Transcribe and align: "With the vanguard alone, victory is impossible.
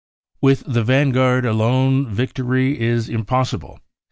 "With 0.41 0.63
the 0.65 0.83
vanguard 0.83 1.45
alone, 1.45 2.07
victory 2.09 2.79
is 2.79 3.07
impossible. 3.07 3.79